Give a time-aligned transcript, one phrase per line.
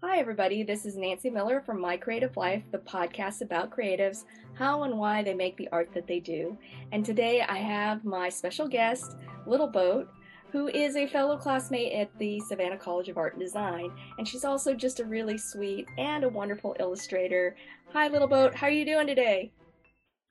[0.00, 0.62] Hi, everybody.
[0.62, 5.24] This is Nancy Miller from My Creative Life, the podcast about creatives, how and why
[5.24, 6.56] they make the art that they do.
[6.92, 10.08] And today I have my special guest, Little Boat,
[10.52, 13.90] who is a fellow classmate at the Savannah College of Art and Design.
[14.18, 17.56] And she's also just a really sweet and a wonderful illustrator.
[17.92, 18.54] Hi, Little Boat.
[18.54, 19.50] How are you doing today?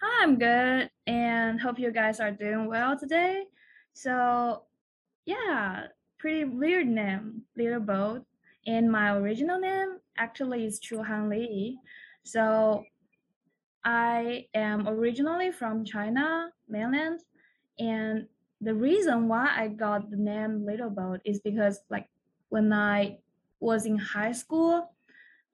[0.01, 3.43] Hi, I'm good, and hope you guys are doing well today.
[3.91, 4.63] So,
[5.25, 5.87] yeah,
[6.19, 8.23] pretty weird name, Little Boat
[8.67, 11.79] and my original name actually is Chu Han Li.
[12.23, 12.83] So
[13.83, 17.21] I am originally from China mainland,
[17.79, 18.27] and
[18.59, 22.09] the reason why I got the name Little Boat is because like
[22.49, 23.19] when I
[23.61, 24.93] was in high school,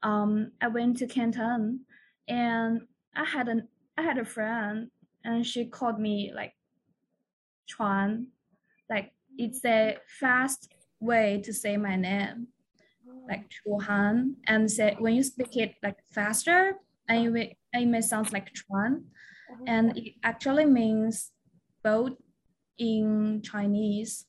[0.02, 1.81] um, I went to Canton,
[2.27, 2.81] and
[3.16, 4.89] I had an I had a friend,
[5.23, 6.53] and she called me like
[7.67, 8.27] Chuan,
[8.89, 12.47] like it's a fast way to say my name
[13.27, 16.75] like Chuan, and say when you speak it like faster,
[17.07, 19.05] and it may, it may sound like Chuan,
[19.67, 21.31] and it actually means
[21.83, 22.17] boat
[22.77, 24.25] in Chinese.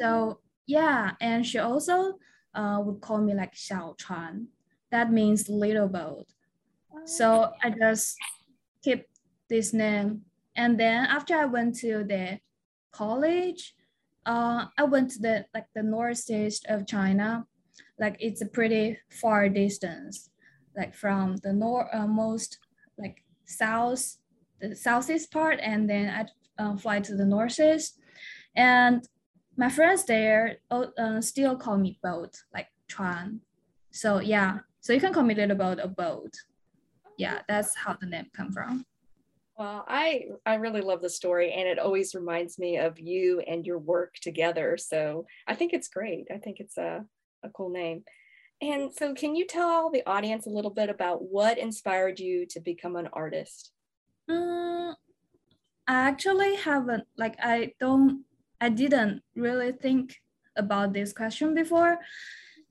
[0.00, 2.18] So yeah, and she also
[2.54, 4.48] uh, would call me like Xiao Chuan.
[4.90, 6.26] That means little boat.
[7.04, 8.16] So I just
[8.82, 9.06] keep
[9.48, 10.22] this name.
[10.54, 12.38] And then after I went to the
[12.92, 13.74] college,
[14.26, 17.46] uh, I went to the like the northeast of China.
[17.98, 20.30] Like it's a pretty far distance,
[20.76, 22.58] like from the north uh, most
[22.98, 24.18] like south,
[24.60, 27.98] the southeast part, and then I uh, fly to the northeast.
[28.56, 29.06] And
[29.56, 33.40] my friends there uh, still call me boat, like Chuan.
[33.90, 36.34] So yeah, so you can call me little boat a boat.
[37.16, 38.84] Yeah, that's how the name come from.
[39.58, 43.66] Well, I I really love the story, and it always reminds me of you and
[43.66, 44.76] your work together.
[44.76, 46.28] So I think it's great.
[46.32, 47.04] I think it's a
[47.42, 48.04] a cool name.
[48.60, 52.60] And so, can you tell the audience a little bit about what inspired you to
[52.60, 53.70] become an artist?
[54.28, 54.96] Um,
[55.86, 58.24] I actually haven't like I don't
[58.60, 60.20] I didn't really think
[60.56, 61.98] about this question before,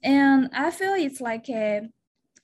[0.04, 1.90] and I feel it's like a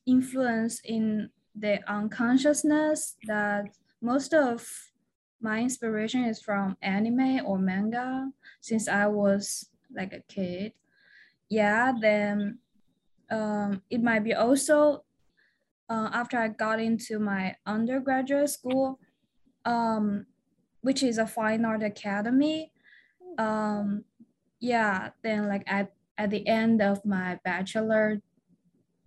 [0.06, 3.66] influence in the unconsciousness that
[4.02, 4.68] most of
[5.42, 8.32] my inspiration is from anime or manga
[8.62, 10.74] since I was like a kid.
[11.54, 12.58] Yeah, then
[13.30, 15.06] um, it might be also
[15.88, 18.98] uh, after I got into my undergraduate school,
[19.64, 20.26] um,
[20.82, 22.72] which is a fine art academy.
[23.38, 24.04] Um,
[24.60, 28.20] yeah, then like at, at the end of my bachelor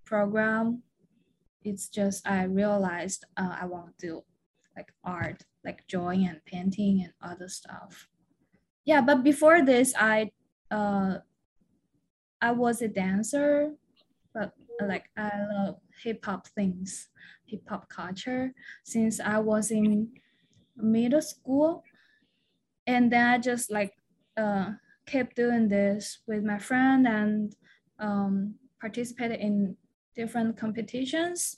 [0.05, 0.85] program,
[1.65, 4.23] it's just I realized uh, I want to do
[4.77, 8.07] like art, like drawing and painting and other stuff.
[8.85, 10.31] Yeah, but before this, I
[10.71, 11.19] uh,
[12.41, 13.73] I was a dancer,
[14.35, 17.09] but like I love hip hop things,
[17.47, 18.53] hip hop culture
[18.85, 20.13] since I was in
[20.77, 21.83] middle school,
[22.87, 23.95] and then I just like
[24.37, 24.73] uh,
[25.07, 27.57] kept doing this with my friend and
[27.99, 29.77] um, participated in
[30.15, 31.57] different competitions.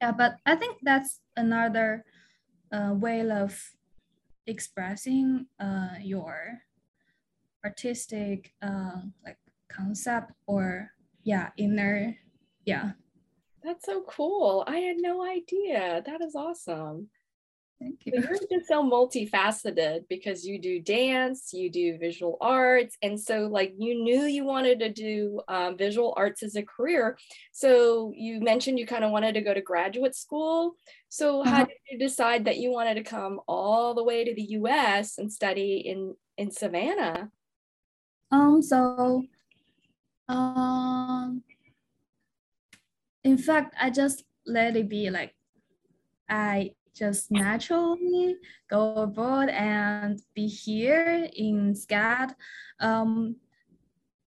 [0.00, 2.04] Yeah, but I think that's another
[2.72, 3.58] uh, way of
[4.46, 6.60] expressing uh, your
[7.64, 9.36] artistic uh, like
[9.74, 10.90] concept or
[11.24, 12.16] yeah inner
[12.64, 12.92] yeah
[13.62, 17.08] that's so cool i had no idea that is awesome
[17.80, 18.12] Thank you.
[18.14, 23.72] You're just so multifaceted because you do dance, you do visual arts, and so like
[23.78, 27.16] you knew you wanted to do um, visual arts as a career.
[27.52, 30.74] So you mentioned you kind of wanted to go to graduate school.
[31.08, 31.64] So how uh-huh.
[31.64, 35.16] did you decide that you wanted to come all the way to the U.S.
[35.16, 37.30] and study in in Savannah?
[38.30, 38.60] Um.
[38.60, 39.24] So,
[40.30, 41.42] um.
[43.22, 45.34] In fact, I just let it be like
[46.28, 48.36] I just naturally
[48.68, 52.34] go abroad and be here in SCAD.
[52.80, 53.36] Um,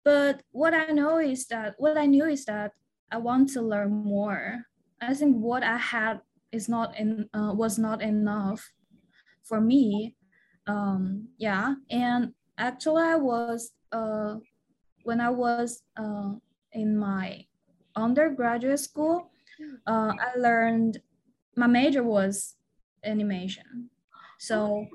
[0.04, 2.72] but what I know is that what I knew is that
[3.10, 4.64] I want to learn more.
[5.00, 6.20] I think what I had
[6.52, 8.72] is not in uh, was not enough
[9.42, 10.16] for me.
[10.66, 14.36] Um, yeah, and actually I was uh,
[15.04, 16.32] when I was uh,
[16.72, 17.46] in my
[17.94, 19.30] undergraduate school,
[19.86, 20.98] uh, I learned
[21.56, 22.56] my major was
[23.04, 23.90] animation.
[24.38, 24.86] So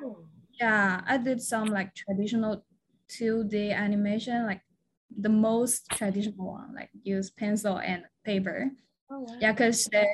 [0.59, 2.65] yeah, I did some like traditional
[3.07, 4.61] 2D animation, like
[5.09, 8.71] the most traditional one, like use pencil and paper.
[9.09, 9.33] Oh, wow.
[9.39, 10.05] Yeah, because the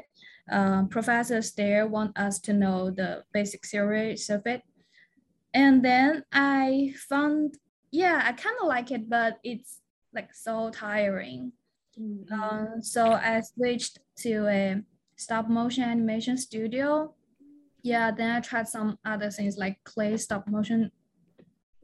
[0.51, 4.61] uh, professors there want us to know the basic theories of it.
[5.53, 7.57] And then I found,
[7.91, 9.79] yeah, I kind of like it, but it's
[10.15, 11.51] like so tiring.
[11.99, 12.33] Mm-hmm.
[12.33, 14.81] Uh, so I switched to a
[15.15, 17.13] stop motion animation studio.
[17.83, 20.91] Yeah, then I tried some other things like clay stop motion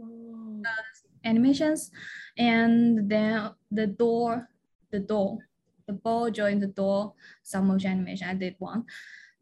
[0.02, 0.82] uh,
[1.24, 1.92] animations,
[2.38, 4.50] and then the door,
[4.92, 5.38] the door,
[5.86, 7.14] the ball joined the door
[7.44, 8.28] stop motion animation.
[8.28, 8.86] I did one,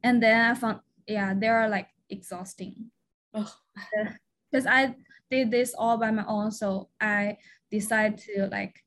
[0.04, 2.92] and then I found yeah they are like exhausting.
[3.32, 4.96] Because I
[5.32, 7.38] did this all by my own, so I
[7.72, 8.84] decided to like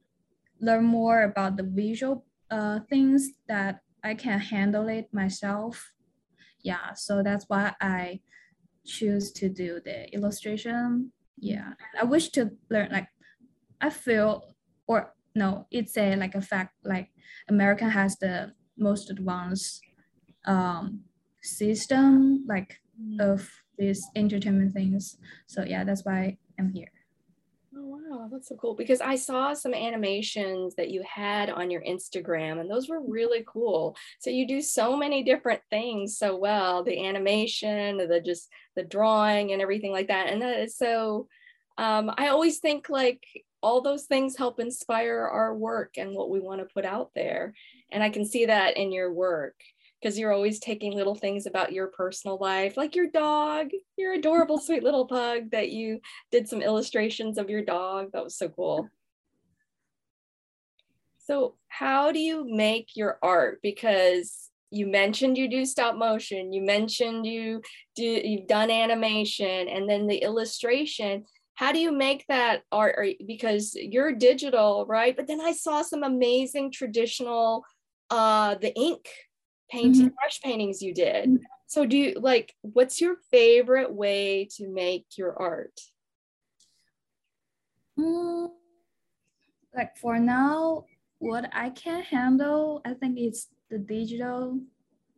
[0.61, 5.93] learn more about the visual uh, things that I can handle it myself.
[6.63, 8.21] Yeah, so that's why I
[8.85, 11.13] choose to do the illustration.
[11.39, 13.09] Yeah, I wish to learn like
[13.81, 14.55] I feel
[14.87, 17.11] or no, it's a like a fact like
[17.49, 19.83] America has the most advanced
[20.47, 21.01] um,
[21.43, 23.21] system like mm.
[23.21, 25.17] of these entertainment things.
[25.47, 26.91] So yeah, that's why I'm here.
[27.75, 31.83] Oh wow, that's so cool because I saw some animations that you had on your
[31.83, 33.97] Instagram and those were really cool.
[34.21, 39.53] So you do so many different things so well, the animation, the just the drawing
[39.53, 40.29] and everything like that.
[40.29, 41.29] And that is so
[41.79, 43.25] um, I always think like
[43.63, 47.55] all those things help inspire our work and what we want to put out there.
[47.91, 49.55] And I can see that in your work
[50.03, 54.59] because you're always taking little things about your personal life, like your dog, your adorable,
[54.59, 56.01] sweet little pug that you
[56.33, 58.11] did some illustrations of your dog.
[58.13, 58.89] That was so cool.
[61.19, 63.61] So, how do you make your art?
[63.63, 67.63] Because you mentioned you do stop motion, you mentioned you
[67.95, 71.25] do you've done animation, and then the illustration.
[71.55, 72.97] How do you make that art?
[73.25, 75.15] Because you're digital, right?
[75.15, 77.63] But then I saw some amazing traditional,
[78.11, 79.07] uh, the ink
[79.73, 80.15] painting mm-hmm.
[80.21, 81.45] brush paintings you did mm-hmm.
[81.67, 85.81] so do you like what's your favorite way to make your art
[87.99, 88.49] mm,
[89.75, 90.85] like for now
[91.19, 94.61] what i can handle i think it's the digital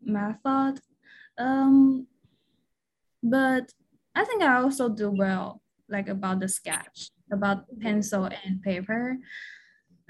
[0.04, 0.80] method
[1.38, 2.06] um
[3.22, 3.72] but
[4.14, 9.16] i think i also do well like about the sketch about pencil and paper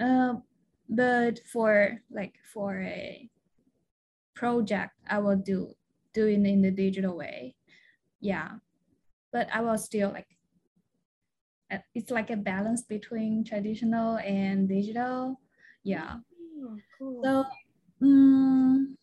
[0.00, 0.34] uh,
[0.88, 3.30] but for like for a
[4.34, 5.74] project I will do
[6.12, 7.56] do it in the digital way.
[8.20, 8.62] Yeah,
[9.32, 10.28] but I will still like
[11.70, 15.40] uh, it's like a balance between traditional and digital.
[15.82, 16.16] Yeah.
[16.62, 17.20] Oh, cool.
[17.24, 17.44] So
[18.02, 18.96] um,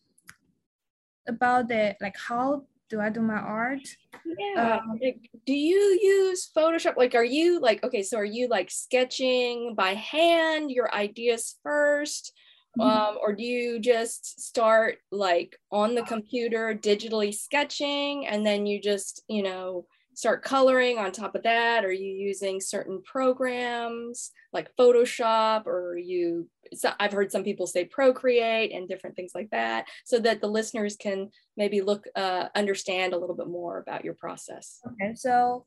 [1.27, 3.87] about the like how do I do my art?
[4.25, 4.79] Yeah.
[4.83, 6.97] Um, like, do you use Photoshop?
[6.97, 12.33] Like, are you like, okay, so are you like sketching by hand your ideas first?
[12.79, 12.89] Mm-hmm.
[12.89, 18.81] Um, or do you just start like on the computer digitally sketching and then you
[18.81, 21.83] just, you know, start coloring on top of that?
[21.83, 27.85] Are you using certain programs like Photoshop or you, so I've heard some people say
[27.85, 33.13] Procreate and different things like that so that the listeners can maybe look, uh, understand
[33.13, 34.79] a little bit more about your process.
[34.85, 35.13] Okay.
[35.15, 35.65] So,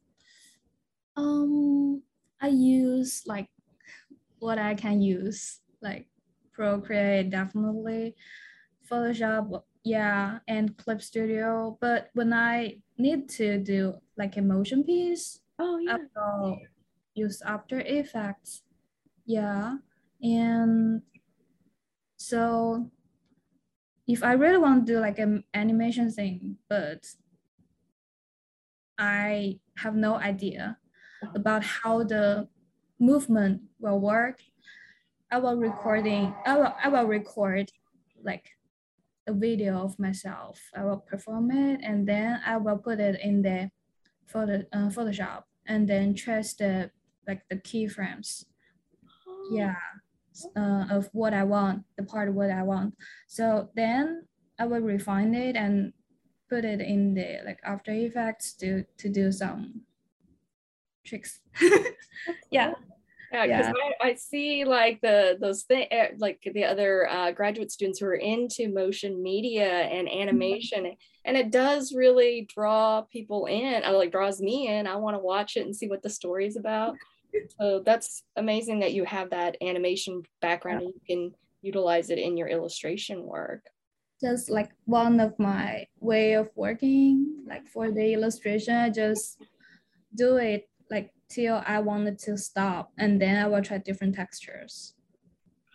[1.16, 2.02] um,
[2.40, 3.48] I use like
[4.38, 6.06] what I can use, like
[6.54, 8.14] Procreate definitely,
[8.90, 11.76] Photoshop, yeah, and Clip Studio.
[11.80, 16.58] But when I need to do like a motion piece, oh yeah, I will
[17.14, 18.62] use After Effects.
[19.26, 19.76] Yeah,
[20.22, 21.02] and
[22.16, 22.90] so
[24.06, 27.04] if I really want to do like an animation thing, but
[28.98, 30.78] I have no idea
[31.22, 31.32] uh-huh.
[31.34, 32.48] about how the
[33.00, 34.40] movement will work
[35.34, 37.72] I will recording, I will, I will record
[38.22, 38.50] like
[39.26, 40.60] a video of myself.
[40.76, 43.68] I will perform it and then I will put it in the
[44.28, 46.92] photo, uh, Photoshop and then trace the
[47.26, 48.44] like the keyframes.
[49.50, 49.74] Yeah,
[50.56, 52.94] uh, of what I want, the part of what I want.
[53.26, 55.92] So then I will refine it and
[56.48, 59.82] put it in the like After Effects to to do some
[61.04, 61.40] tricks.
[62.52, 62.74] yeah.
[63.34, 63.90] Yeah, because yeah.
[64.00, 68.06] I, I, see like the those thing eh, like the other uh, graduate students who
[68.06, 70.20] are into motion media and mm-hmm.
[70.20, 70.94] animation, mm-hmm.
[71.24, 73.82] and it does really draw people in.
[73.84, 74.86] I like draws me in.
[74.86, 76.94] I want to watch it and see what the story is about.
[77.60, 80.86] so that's amazing that you have that animation background yeah.
[80.86, 83.66] and you can utilize it in your illustration work.
[84.20, 89.42] Just like one of my way of working, like for the illustration, I just
[90.14, 90.68] do it
[91.28, 94.94] till I wanted to stop, and then I will try different textures.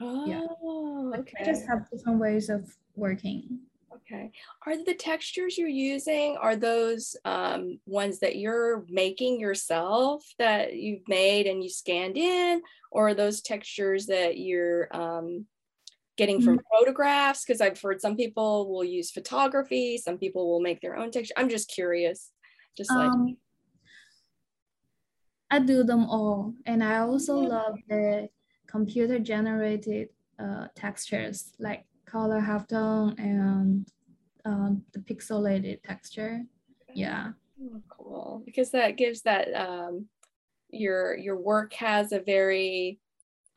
[0.01, 1.19] Oh, yeah.
[1.19, 1.33] okay.
[1.41, 3.59] I just have different ways of working.
[3.93, 4.31] Okay.
[4.65, 11.07] Are the textures you're using are those um, ones that you're making yourself that you've
[11.07, 15.45] made and you scanned in, or are those textures that you're um,
[16.19, 16.77] getting from mm-hmm.
[16.77, 21.09] photographs because i've heard some people will use photography some people will make their own
[21.11, 22.33] texture i'm just curious
[22.75, 23.37] just like um,
[25.51, 26.53] i do them all.
[26.65, 28.29] And i also love the
[28.67, 33.87] computer generated uh, textures like color halftone and
[34.45, 36.41] um, the pixelated texture.
[36.93, 37.31] Yeah.
[37.61, 38.43] Oh, cool.
[38.45, 40.07] Because that gives that um,
[40.69, 42.99] your your work has a very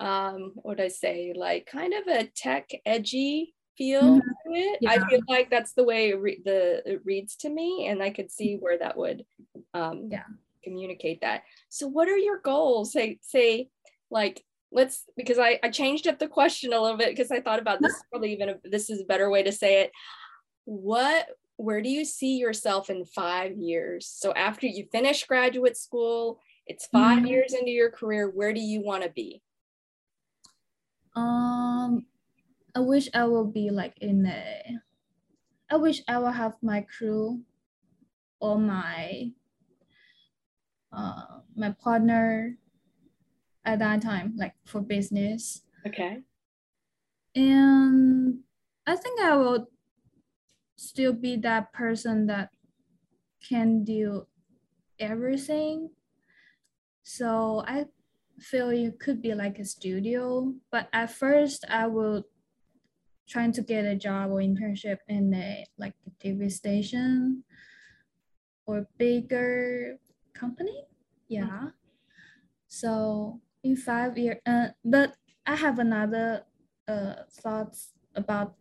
[0.00, 4.18] um what would I say like kind of a tech edgy feel mm-hmm.
[4.18, 4.78] to it.
[4.80, 4.90] Yeah.
[4.90, 8.30] I feel like that's the way it the it reads to me, and I could
[8.30, 9.24] see where that would
[9.74, 10.24] um yeah
[10.62, 11.42] communicate that.
[11.68, 12.92] So, what are your goals?
[12.92, 13.68] Say say
[14.10, 17.60] like let's because I I changed up the question a little bit because I thought
[17.60, 19.92] about this probably even a, this is a better way to say it.
[20.64, 24.06] What where do you see yourself in five years?
[24.06, 27.26] So after you finish graduate school, it's 5 mm-hmm.
[27.26, 28.30] years into your career.
[28.30, 29.42] Where do you want to be?
[31.14, 32.06] Um,
[32.74, 34.78] I wish I will be like in a.
[35.70, 37.40] I wish I will have my crew,
[38.40, 39.30] or my.
[40.92, 42.56] Uh, my partner.
[43.64, 45.62] At that time, like for business.
[45.86, 46.18] Okay.
[47.36, 48.40] And
[48.84, 49.68] I think I will
[50.74, 52.50] still be that person that
[53.48, 54.26] can do
[54.98, 55.90] everything.
[57.04, 57.86] So I
[58.40, 62.24] feel it could be like a studio, but at first I will
[63.28, 67.44] trying to get a job or internship in a like a TV station
[68.66, 69.98] or bigger
[70.42, 70.78] company.
[71.28, 71.70] Yeah.
[72.68, 75.14] So in five years, uh, but
[75.46, 76.44] I have another
[76.88, 78.54] uh, thoughts about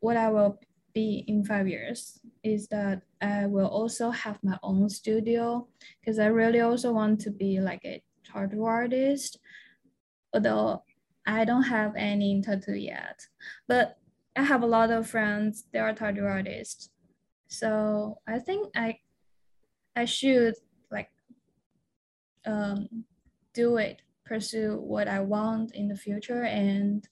[0.00, 0.58] what I will
[0.94, 5.68] be in five years is that I will also have my own studio
[6.00, 9.38] because I really also want to be like a tattoo artist,
[10.32, 10.82] although
[11.26, 13.18] I don't have any tattoo yet.
[13.66, 13.98] But
[14.36, 16.90] I have a lot of friends, they are tattoo artists.
[17.48, 18.98] So I think I
[19.96, 20.54] I should
[22.48, 23.04] um,
[23.54, 27.06] do it, pursue what I want in the future and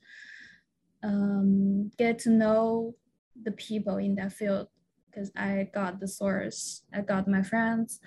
[1.05, 2.95] um, get to know
[3.43, 4.69] the people in that field
[5.11, 8.01] because I got the source, I got my friends.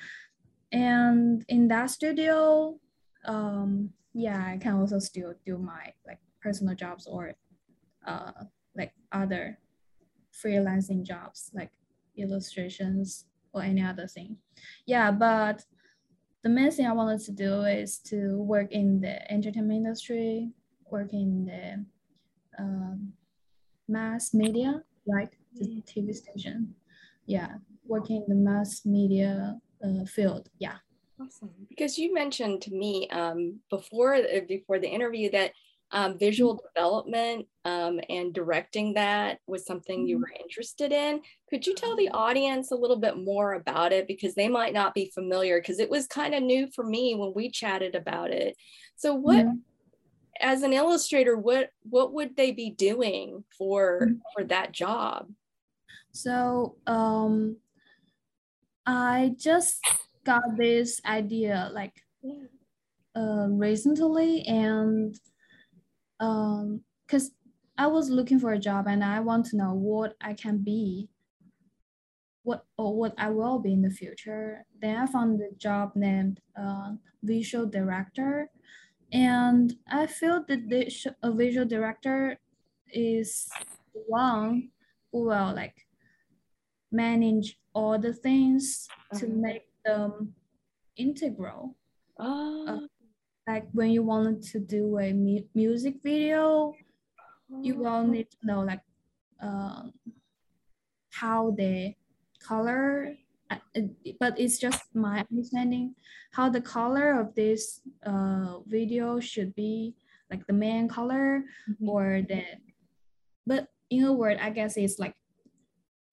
[0.71, 2.79] And in that studio,
[3.25, 7.33] um, yeah, I can also still do my like personal jobs or
[8.05, 8.31] uh,
[8.75, 9.57] like other
[10.33, 11.71] freelancing jobs like
[12.17, 14.37] illustrations or any other thing.
[14.85, 15.63] Yeah, but
[16.43, 20.49] the main thing I wanted to do is to work in the entertainment industry,
[20.89, 21.85] work in the
[22.57, 23.13] um,
[23.87, 25.85] mass media, like the mm.
[25.85, 26.75] TV station.
[27.25, 27.55] Yeah,
[27.85, 30.49] working in the mass media uh, field.
[30.59, 30.77] Yeah.
[31.21, 31.51] Awesome.
[31.67, 35.51] Because you mentioned to me um, before uh, before the interview that
[35.91, 36.67] um, visual mm-hmm.
[36.73, 40.21] development um, and directing that was something you mm-hmm.
[40.21, 41.21] were interested in.
[41.49, 44.93] Could you tell the audience a little bit more about it because they might not
[44.93, 48.55] be familiar because it was kind of new for me when we chatted about it.
[48.95, 49.53] So what yeah.
[50.41, 54.13] as an illustrator what what would they be doing for mm-hmm.
[54.35, 55.27] for that job?
[56.11, 57.57] So um
[58.85, 59.79] I just
[60.25, 61.93] got this idea like
[63.15, 65.15] uh, recently and
[66.19, 67.31] um because
[67.77, 71.09] I was looking for a job and I want to know what I can be
[72.43, 74.65] what or what I will be in the future.
[74.81, 78.49] Then I found a job named uh, visual director,
[79.11, 82.39] and I feel that this, a visual director
[82.91, 83.47] is
[83.93, 84.69] one
[85.11, 85.85] who will like
[86.91, 89.19] manage all the things uh-huh.
[89.19, 90.33] to make them
[90.97, 91.75] integral.
[92.19, 92.67] Oh.
[92.67, 92.87] Uh,
[93.49, 96.71] like when you wanted to do a mu- music video,
[97.49, 97.61] oh.
[97.65, 98.85] you will need to know like
[99.41, 99.91] um,
[101.09, 101.95] how the
[102.37, 103.15] color,
[103.49, 103.57] uh,
[104.19, 105.95] but it's just my understanding
[106.31, 109.95] how the color of this uh, video should be
[110.29, 111.89] like the main color mm-hmm.
[111.89, 112.43] or the,
[113.49, 115.15] but in a word, I guess it's like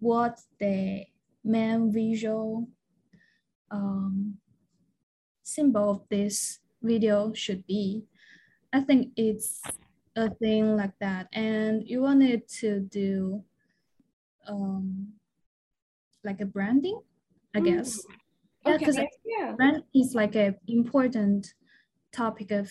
[0.01, 1.05] what the
[1.45, 2.67] main visual
[3.71, 4.41] um,
[5.43, 8.05] symbol of this video should be.
[8.73, 9.63] I think it's
[10.17, 11.29] a thing like that.
[11.33, 13.43] And you wanted to do
[14.49, 15.13] um,
[16.25, 17.01] like a branding,
[17.55, 17.99] I guess.
[17.99, 18.03] Mm.
[18.67, 19.09] Yeah, because okay.
[19.25, 19.53] yeah.
[19.57, 21.55] brand is like an important
[22.13, 22.71] topic of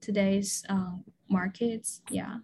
[0.00, 2.02] today's um, markets.
[2.10, 2.38] Yeah.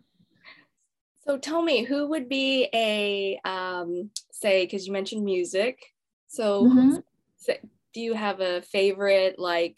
[1.26, 4.64] So tell me, who would be a um, say?
[4.64, 5.80] Because you mentioned music.
[6.26, 7.52] So, mm-hmm.
[7.92, 9.76] do you have a favorite like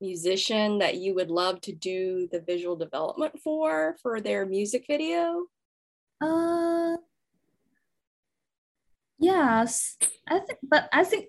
[0.00, 5.44] musician that you would love to do the visual development for for their music video?
[6.20, 6.96] Uh
[9.18, 9.96] yes.
[10.28, 11.28] I think but I think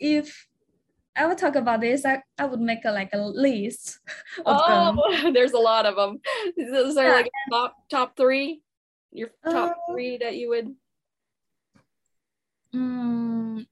[0.00, 0.48] if
[1.18, 3.98] I would talk about this, I, I would make a, like a list.
[4.46, 5.32] oh, them.
[5.34, 6.20] there's a lot of them.
[6.56, 7.14] Is there yeah.
[7.14, 8.62] like top top three?
[9.10, 10.74] Your top uh, three that you would.
[12.74, 13.66] Mm,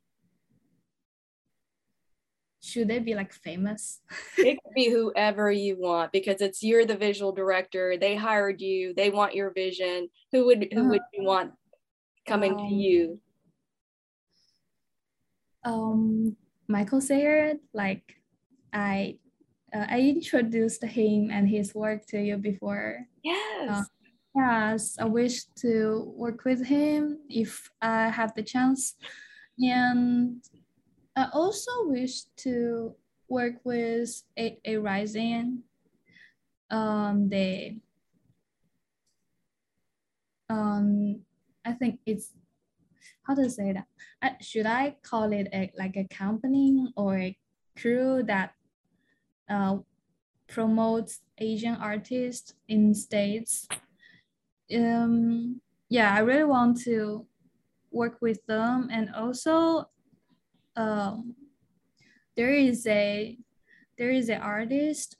[2.66, 4.00] should they be like famous?
[4.38, 7.96] it could be whoever you want because it's you're the visual director.
[7.96, 8.92] They hired you.
[8.94, 10.08] They want your vision.
[10.32, 11.52] Who would who uh, would you want
[12.26, 13.20] coming um, to you?
[15.64, 16.36] Um,
[16.68, 17.54] Michael Sayer.
[17.72, 18.16] Like,
[18.72, 19.18] I
[19.74, 23.06] uh, I introduced him and his work to you before.
[23.22, 23.70] Yes.
[23.70, 23.84] Uh,
[24.34, 28.94] yes, I wish to work with him if I have the chance,
[29.58, 30.42] and
[31.16, 32.94] I also wish to
[33.28, 35.62] work with a, a rising
[36.70, 37.78] um the
[40.50, 41.20] um
[41.64, 42.32] I think it's
[43.22, 43.86] how to say that?
[44.22, 47.36] Uh, should I call it a, like a company or a
[47.76, 48.54] crew that
[49.50, 49.78] uh,
[50.48, 53.66] promotes Asian artists in states?
[54.74, 57.26] Um yeah I really want to
[57.92, 59.88] work with them and also
[60.76, 61.34] um,
[62.36, 63.36] there is a
[63.98, 65.16] there is an artist,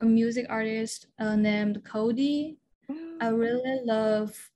[0.00, 2.56] a music artist uh, named Colde.
[3.20, 4.50] I really love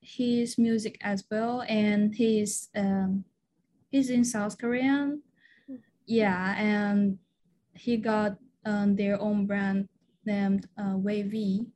[0.00, 3.24] his music as well, and he's um,
[3.90, 5.22] he's in South Korean.
[6.06, 7.18] Yeah, and
[7.74, 9.88] he got um, their own brand
[10.24, 11.66] named uh, Wavy.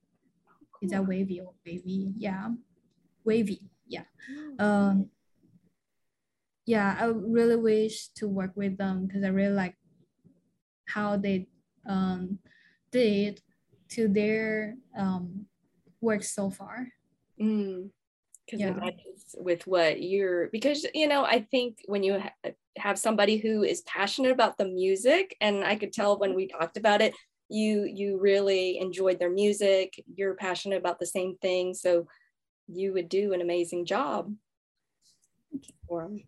[0.82, 2.12] Is that Wavy or Wavy?
[2.16, 2.50] Yeah,
[3.25, 3.62] Wavy.
[3.87, 4.04] Yeah.
[4.58, 5.11] Um,
[6.66, 9.76] yeah, I really wish to work with them because I really like
[10.87, 11.46] how they
[11.88, 12.38] um,
[12.90, 13.40] did
[13.90, 15.46] to their um,
[16.00, 16.88] work so far.
[17.40, 17.90] Mm
[18.46, 18.90] because yeah.
[19.38, 23.80] with what you're because you know i think when you ha- have somebody who is
[23.82, 27.14] passionate about the music and i could tell when we talked about it
[27.49, 32.06] you you really enjoyed their music you're passionate about the same thing so
[32.69, 34.32] you would do an amazing job
[35.88, 36.21] for them.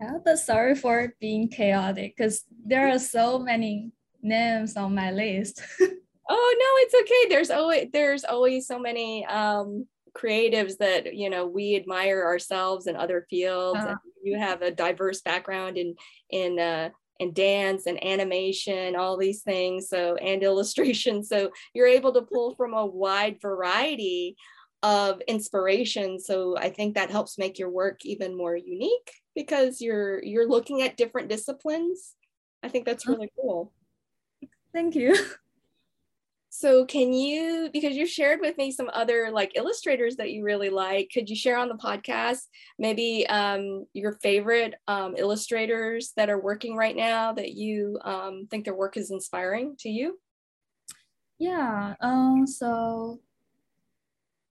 [0.00, 5.62] Yeah, but sorry for being chaotic because there are so many names on my list.
[5.80, 7.28] oh no, it's okay.
[7.28, 12.96] There's always there's always so many um, creatives that you know we admire ourselves in
[12.96, 13.80] other fields.
[13.80, 13.94] Uh-huh.
[14.22, 15.94] you have a diverse background in
[16.30, 16.88] in uh,
[17.20, 19.88] in dance and animation, all these things.
[19.88, 21.22] So and illustration.
[21.22, 24.36] So you're able to pull from a wide variety
[24.84, 26.20] of inspiration.
[26.20, 30.82] So I think that helps make your work even more unique because you're you're looking
[30.82, 32.14] at different disciplines.
[32.62, 33.72] I think that's really cool.
[34.72, 35.16] Thank you.
[36.56, 40.70] So can you because you shared with me some other like illustrators that you really
[40.70, 42.42] like, could you share on the podcast
[42.78, 48.64] maybe um, your favorite um, illustrators that are working right now that you um, think
[48.64, 50.16] their work is inspiring to you?
[51.40, 53.18] Yeah, um, so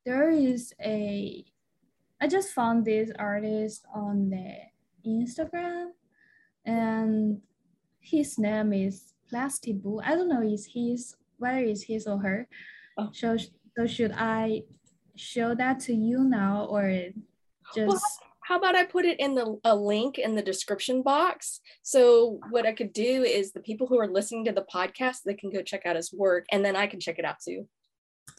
[0.06, 1.46] there is a
[2.22, 4.56] I just found this artist on the
[5.06, 5.90] Instagram
[6.66, 7.42] and
[8.00, 10.02] his name is Plastibu.
[10.04, 12.48] I don't know is his whether it's his or her.
[12.98, 13.10] Oh.
[13.14, 13.38] So
[13.78, 14.64] so should I
[15.16, 17.10] show that to you now or
[17.76, 18.02] just well,
[18.44, 21.62] how about I put it in the a link in the description box?
[21.82, 25.34] So what I could do is the people who are listening to the podcast, they
[25.34, 27.68] can go check out his work and then I can check it out too.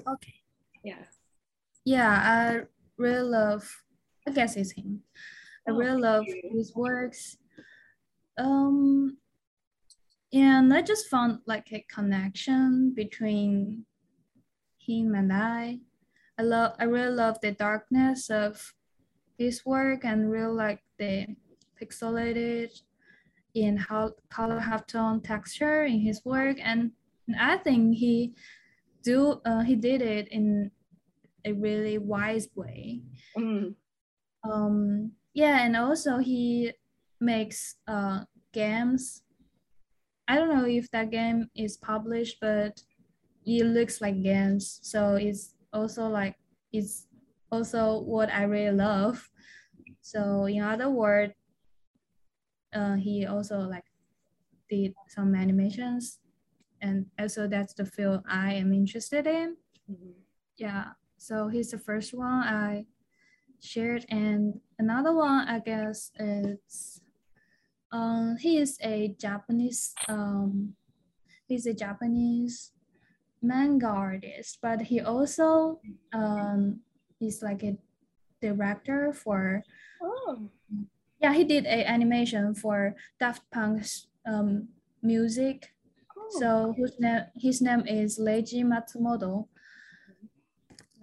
[0.07, 0.35] Okay.
[0.83, 1.05] Yeah.
[1.85, 2.61] Yeah, I
[2.97, 3.85] really love
[4.27, 5.03] I guess it's him.
[5.68, 7.37] I oh, really love his works.
[8.38, 9.18] Um,
[10.33, 13.85] and I just found like a connection between
[14.79, 15.79] him and I.
[16.38, 18.75] I love I really love the darkness of
[19.38, 21.27] his work and really like the
[21.81, 22.70] pixelated
[23.55, 26.90] in how color half tone texture in his work and
[27.38, 28.35] I think he
[29.05, 30.73] do uh, he did it in
[31.44, 33.02] a really wise way.
[33.37, 33.74] Mm.
[34.44, 36.72] Um, yeah, and also he
[37.20, 39.22] makes uh, games.
[40.28, 42.80] I don't know if that game is published, but
[43.44, 44.80] it looks like games.
[44.83, 46.37] So it's also like
[46.72, 47.07] it's
[47.50, 49.28] also what I really love.
[50.00, 51.35] So in other words,
[52.72, 53.85] uh, he also like
[54.68, 56.18] did some animations,
[56.80, 59.57] and also that's the field I am interested in.
[59.90, 60.20] Mm-hmm.
[60.57, 60.92] Yeah.
[61.24, 62.84] So he's the first one I
[63.58, 64.04] shared.
[64.10, 67.00] And another one, I guess, is
[67.90, 70.74] um, he is a Japanese, um,
[71.48, 72.72] he's a Japanese
[73.40, 75.80] manga artist, but he also
[76.12, 76.80] um,
[77.22, 77.78] is like a
[78.42, 79.64] director for
[80.02, 80.50] Oh.
[81.20, 84.68] Yeah, he did a animation for Daft Punk's um,
[85.00, 85.72] music.
[86.18, 86.28] oh.
[86.38, 89.48] So whose name, his name is Leiji Matsumoto.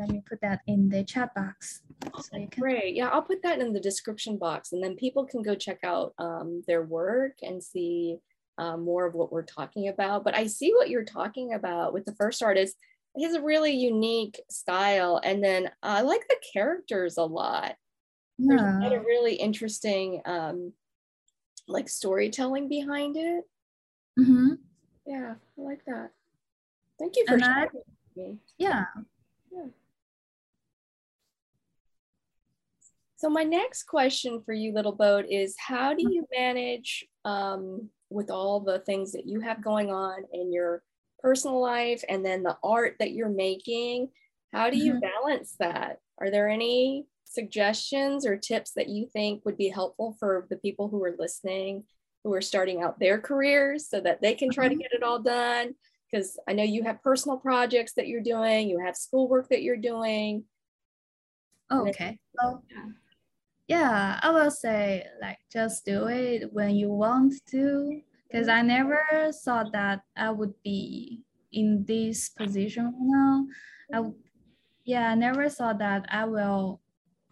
[0.02, 1.84] Let me put that in the chat box.
[2.20, 2.96] So you can, Great.
[2.96, 6.16] Yeah, I'll put that in the description box and then people can go check out
[6.18, 8.18] um, their work and see
[8.58, 10.24] um, more of what we're talking about.
[10.24, 12.76] But I see what you're talking about with the first artist.
[13.16, 15.22] He has a really unique style.
[15.24, 17.76] And then I like the characters a lot.
[18.40, 18.48] Yeah.
[18.48, 18.98] There's a lot yeah.
[18.98, 20.74] of really interesting um,
[21.68, 23.44] like storytelling behind it.
[24.20, 24.54] Mm-hmm.
[25.06, 26.10] Yeah, I like that.
[27.00, 27.70] Thank you for And sharing
[28.16, 28.38] me.
[28.58, 28.86] Yeah.
[33.22, 38.32] So my next question for you, little boat, is how do you manage um, with
[38.32, 40.82] all the things that you have going on in your
[41.20, 44.10] personal life and then the art that you're making?
[44.52, 45.02] How do you Mhm.
[45.02, 46.00] balance that?
[46.18, 50.88] Are there any suggestions or tips that you think would be helpful for the people
[50.88, 51.86] who are listening,
[52.24, 54.80] who are starting out their careers so that they can try to Mhm.
[54.80, 55.76] get it all done?
[56.12, 59.78] Because I know you have personal projects that you're doing, you have schoolwork that you're
[59.78, 60.48] doing.
[61.70, 62.20] Then- Okay.
[62.40, 62.64] So
[63.72, 64.20] Yeah.
[64.22, 68.02] I will say like just do it when you want to.
[68.28, 73.46] Because I never thought that I would be in this position now.
[73.94, 74.10] I,
[74.86, 76.82] yeah, I never thought that I will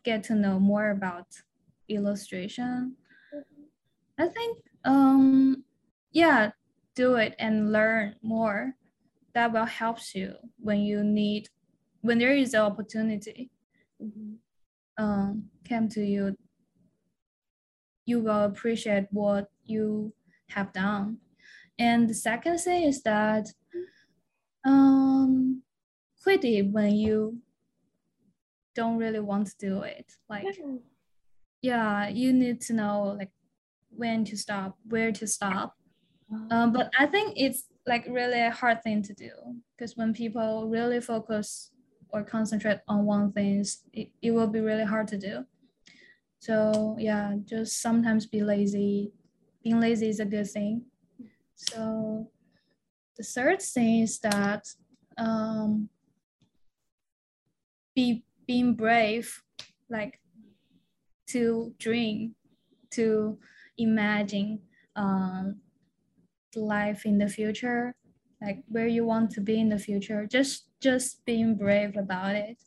[0.03, 1.27] get to know more about
[1.87, 2.95] illustration.
[4.17, 5.63] I think um
[6.11, 6.51] yeah,
[6.95, 8.75] do it and learn more.
[9.33, 11.47] That will help you when you need
[12.01, 13.51] when there is an opportunity
[14.01, 14.37] Mhm.
[14.97, 16.35] um come to you.
[18.05, 20.13] You will appreciate what you
[20.49, 21.19] have done.
[21.77, 23.47] And the second thing is that
[24.65, 25.61] um
[26.21, 27.37] quit it when you
[28.75, 30.11] don't really want to do it.
[30.29, 30.75] Like Yeah.
[31.61, 33.31] yeah, you need to know like
[33.89, 35.75] when to stop, where to stop.
[36.51, 39.31] Um, but I think it's like really a hard thing to do
[39.75, 41.71] because when people really focus
[42.09, 45.45] or concentrate on one thing, it, it will be really hard to do.
[46.39, 49.11] So yeah, just sometimes be lazy.
[49.63, 50.83] Being lazy is a good thing.
[51.55, 52.31] So
[53.17, 54.65] the third thing is that
[55.17, 55.89] um,
[57.93, 59.43] be being brave,
[59.89, 60.21] like
[61.27, 62.35] to dream,
[62.91, 63.37] to
[63.77, 64.61] imagine
[64.95, 65.57] um,
[66.55, 67.95] life in the future,
[68.41, 70.25] like where you want to be in the future.
[70.25, 72.57] Just just being brave about it,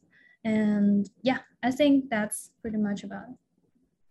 [0.45, 3.52] and yeah, I think that's pretty much about it.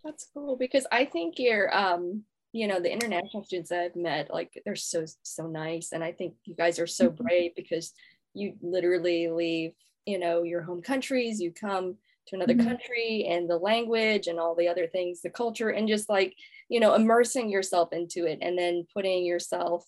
[0.04, 4.62] That's cool because I think you're, um, you know, the international students I've met, like
[4.66, 7.30] they're so so nice, and I think you guys are so Mhm.
[7.30, 7.94] brave because
[8.34, 9.74] you literally leave,
[10.06, 12.56] you know, your home countries, you come to another Mhm.
[12.56, 16.36] country, and the language and all the other things, the culture, and just like
[16.70, 19.86] you know, immersing yourself into it, and then putting yourself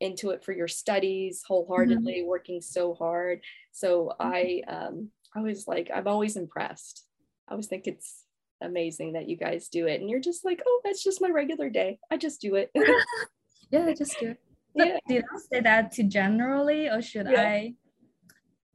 [0.00, 3.40] into it for your studies wholeheartedly, working so hard.
[3.72, 7.06] So I, um, I was like, I'm always impressed.
[7.48, 8.25] I always think it's
[8.62, 11.68] amazing that you guys do it and you're just like oh that's just my regular
[11.68, 12.70] day i just do it
[13.70, 14.38] Yeah, I just do it.
[14.76, 17.42] But yeah did I say that too generally, or should Yeah.
[17.42, 17.74] I,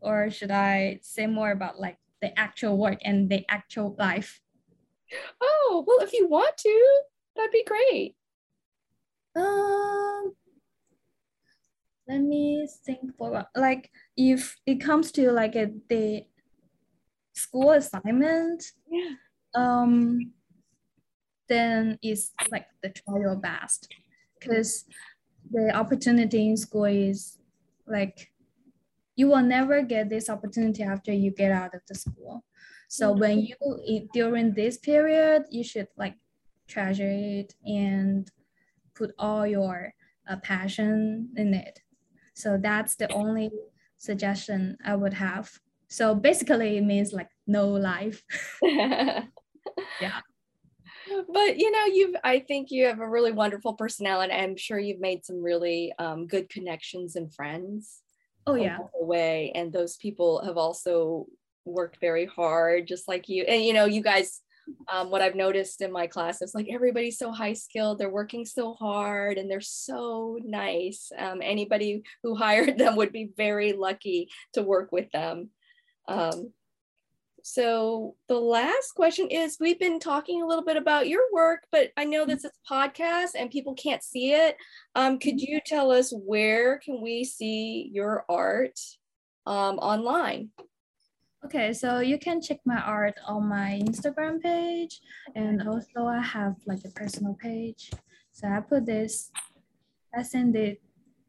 [0.01, 4.41] or should I say more about like the actual work and the actual life?
[5.41, 7.01] oh well if you want to
[7.35, 8.15] that'd be great
[9.35, 10.35] Um,
[12.07, 16.25] let me think for like if it comes to like a the
[17.33, 19.15] school assignment, yeah
[19.55, 20.31] um,
[21.47, 23.93] then it's like the try your best,
[24.39, 24.85] because
[25.51, 27.37] the opportunity in school is
[27.87, 28.31] like
[29.15, 32.43] you will never get this opportunity after you get out of the school.
[32.89, 36.15] So when you during this period, you should like
[36.67, 38.29] treasure it and
[38.95, 39.93] put all your
[40.29, 41.79] uh, passion in it.
[42.33, 43.51] So that's the only
[43.97, 45.51] suggestion I would have.
[45.87, 48.23] So basically, it means like no life.
[49.99, 50.19] yeah.
[51.07, 54.99] But you know you've i think you have a really wonderful personality i'm sure you've
[54.99, 58.01] made some really um, good connections and friends
[58.47, 61.27] Oh yeah, way and those people have also
[61.65, 64.41] worked very hard just like you and you know you guys
[64.91, 68.45] um, what i've noticed in my class is like everybody's so high skilled they're working
[68.45, 74.27] so hard and they're so nice um, anybody who hired them would be very lucky
[74.53, 75.49] to work with them
[76.07, 76.51] um,
[77.43, 81.89] so the last question is we've been talking a little bit about your work but
[81.97, 84.55] i know this is a podcast and people can't see it
[84.95, 88.79] um, could you tell us where can we see your art
[89.47, 90.49] um, online
[91.43, 95.01] Okay, so you can check my art on my Instagram page,
[95.33, 97.89] and also I have like a personal page.
[98.31, 99.31] So I put this,
[100.15, 100.81] I send it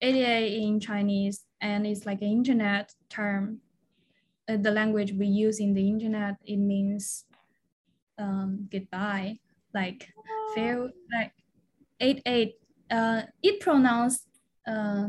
[0.00, 3.58] ADA in Chinese and it's like an internet term.
[4.48, 7.24] Uh, the language we use in the internet, it means
[8.18, 9.36] um, goodbye,
[9.74, 10.08] like
[10.54, 11.32] fair, like
[11.98, 12.54] 88
[12.90, 14.26] uh, it pronounced
[14.66, 15.08] uh,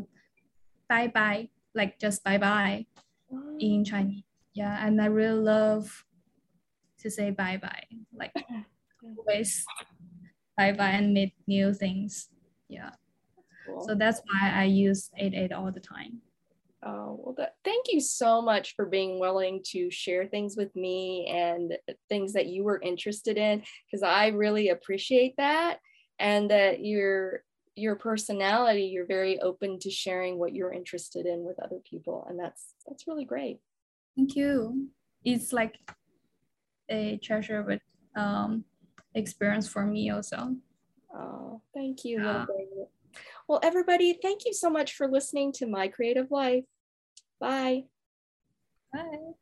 [0.90, 2.86] bye bye, like just bye bye
[3.34, 3.58] oh.
[3.60, 4.24] in Chinese.
[4.54, 6.06] Yeah, and I really love
[7.00, 8.34] to say bye bye, like
[9.18, 9.66] always
[10.58, 12.30] bye bye and meet new things.
[12.70, 12.92] Yeah.
[13.66, 13.86] Cool.
[13.88, 16.22] So that's why I use 88 all the time.
[16.84, 21.28] Oh, well, that, thank you so much for being willing to share things with me
[21.28, 21.78] and
[22.10, 25.78] things that you were interested in, because I really appreciate that.
[26.18, 27.44] And that you're
[27.82, 32.40] your personality you're very open to sharing what you're interested in with other people and
[32.40, 33.60] that's that's really great.
[34.16, 34.90] Thank you.
[35.24, 35.76] It's like
[36.90, 37.82] a treasure with
[38.16, 38.64] um
[39.16, 40.56] experience for me also.
[41.14, 42.46] Oh thank you yeah.
[43.48, 46.66] well everybody thank you so much for listening to my creative life.
[47.40, 47.86] Bye.
[48.94, 49.34] Bye